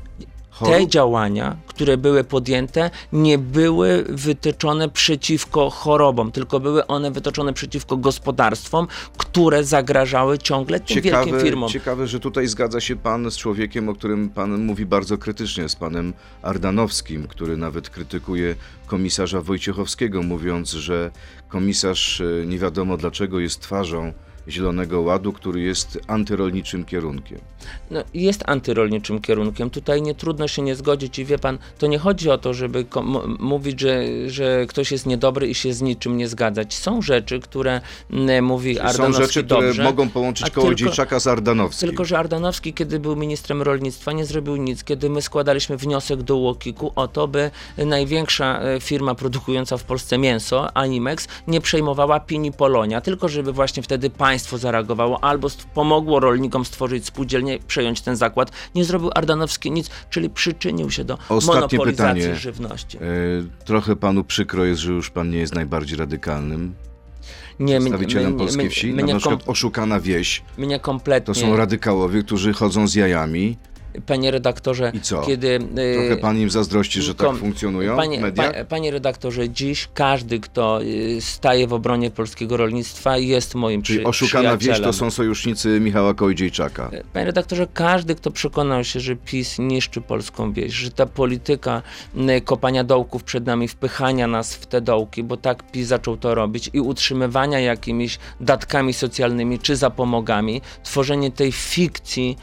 [0.60, 0.90] Te Chorób?
[0.90, 8.88] działania, które były podjęte, nie były wytyczone przeciwko chorobom, tylko były one wytoczone przeciwko gospodarstwom,
[9.18, 11.70] które zagrażały ciągle tym wielkim Ciekawe, firmom.
[11.70, 15.76] ciekawe, że tutaj zgadza się pan z człowiekiem, o którym pan mówi bardzo krytycznie, z
[15.76, 18.56] panem Ardanowskim, który nawet krytykuje
[18.88, 21.12] komisarza Wojciechowskiego, mówiąc, że
[21.50, 24.14] komisarz e, nie wiadomo dlaczego jest twarzą
[24.52, 27.40] Zielonego Ładu, który jest antyrolniczym kierunkiem.
[27.92, 29.70] no, jest antyrolniczym kierunkiem.
[29.70, 32.86] Tutaj nie trudno się nie zgodzić i wie pan, to nie chodzi o to, żeby
[33.40, 36.74] mówić, że, że ktoś jest niedobry i się z niczym nie zgadzać.
[36.74, 37.82] Są rzeczy, które
[38.42, 39.84] mówi Są Ardanowski rzeczy, które dobrze.
[39.84, 41.90] mogą połączyć Kołodziejczaka z Ardanowskim.
[41.90, 44.84] Tylko, że Ardanowski, kiedy był ministrem rolnictwa, nie zrobił nic.
[44.84, 50.18] Kiedy my składaliśmy wniosek do UOKiK-u o to, by największa e, firma produkująca w Polsce
[50.18, 56.65] mięso, Animex, nie przejmowała Pini Polonia, tylko żeby właśnie wtedy państwo zareagowało albo pomogło rolnikom
[56.65, 58.51] stworzyć spółdzielnię, przejąć ten zakład.
[58.75, 62.36] Nie zrobił Ardanowski nic, czyli przyczynił się do Ostatnie monopolizacji pytanie.
[62.36, 62.97] żywności.
[62.97, 63.01] E,
[63.65, 66.73] Trochę panu przykro jest, że już pan nie jest najbardziej radykalnym
[67.60, 68.93] Nie, przedstawicielem mnie- polskiej wsi.
[68.93, 70.43] Mnie, na kom, przykład oszukana wieś.
[70.58, 73.58] mnie kompletnie, To są radykałowie, którzy chodzą z jajami.
[74.06, 75.21] Panie redaktorze, I co?
[75.21, 75.56] kiedy...
[75.56, 78.54] e, Trochę pan im zazdrości, że tak funkcjonują Panie, mediach.
[78.54, 83.99] pa, panie redaktorze, dziś każdy, kto y, staje w obronie polskiego rolnictwa, jest moim Czyli
[83.99, 86.91] przy, oszukana wieś to są sojusznicy Michała Kołodziejczaka.
[87.13, 91.82] Panie redaktorze, każdy, kto przekonał się, że PiS niszczy polską wieś, że ta polityka
[92.38, 96.36] y, kopania dołków przed nami, wpychania nas w te dołki, bo tak PiS zaczął to
[96.36, 102.38] robić i utrzymywania jakimiś datkami socjalnymi czy zapomogami, tworzenie tej fikcji,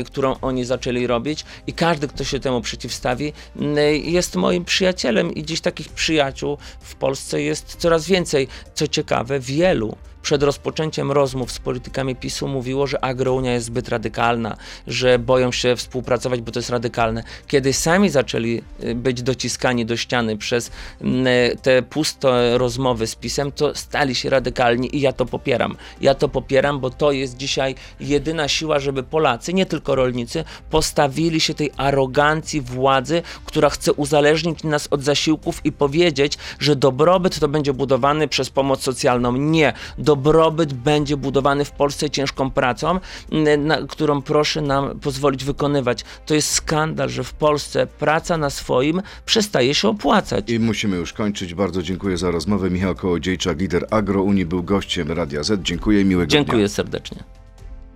[0.00, 5.34] y, którą oni zaczęli robić i każdy, kto się temu przeciwstawi, y, jest moim przyjacielem
[5.34, 8.48] i dziś takich przyjaciół w Polsce jest coraz więcej.
[8.74, 9.96] Co ciekawe, wielu
[10.26, 15.76] przed rozpoczęciem rozmów z politykami PiSu mówiło, że agrounia jest zbyt radykalna, że boją się
[15.76, 17.22] współpracować, bo to jest radykalne.
[17.46, 20.70] Kiedy sami zaczęli y, być dociskani do ściany przez
[21.00, 21.26] mm,
[21.62, 25.76] te puste rozmowy z PiSem, to stali się radykalni i ja to popieram.
[26.00, 30.44] Ja to popieram, bo to jest dzisiaj jedyna siła, żeby Polacy, nie tylko rolnicy,
[30.76, 37.38] postawili się tej arogancji władzy, która chce uzależnić nas od zasiłków i powiedzieć, że dobrobyt
[37.40, 39.32] to będzie budowany przez pomoc socjalną.
[39.32, 39.72] Nie.
[39.98, 43.00] Dobrobyt będzie budowany w Polsce ciężką pracą,
[43.32, 46.04] m, na, którą proszę nam pozwolić wykonywać.
[46.26, 50.50] To jest skandal, że w Polsce praca na swoim przestaje się opłacać.
[50.50, 51.54] I musimy już kończyć.
[51.54, 52.70] Bardzo dziękuję za rozmowę.
[52.70, 55.62] Michał Kołodziejczak, lider Agrounii, był gościem Radia Z.
[55.62, 56.38] Dziękuję i miłego dnia.
[56.38, 57.24] Dziękuję serdecznie.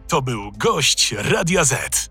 [0.09, 2.11] To był gość Radia Z.